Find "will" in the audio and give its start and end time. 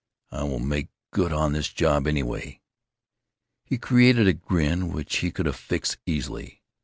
0.45-0.57